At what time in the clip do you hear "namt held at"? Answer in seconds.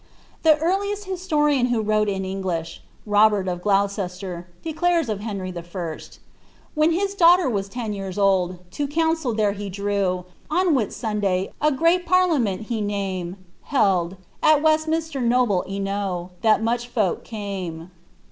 12.81-14.63